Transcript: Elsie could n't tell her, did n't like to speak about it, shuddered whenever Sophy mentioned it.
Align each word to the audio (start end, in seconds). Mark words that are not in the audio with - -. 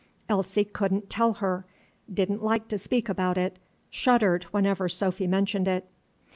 Elsie 0.27 0.65
could 0.65 0.91
n't 0.91 1.09
tell 1.11 1.33
her, 1.33 1.63
did 2.11 2.31
n't 2.31 2.41
like 2.43 2.67
to 2.67 2.79
speak 2.79 3.07
about 3.07 3.37
it, 3.37 3.59
shuddered 3.91 4.45
whenever 4.45 4.89
Sophy 4.89 5.27
mentioned 5.27 5.67
it. 5.67 5.85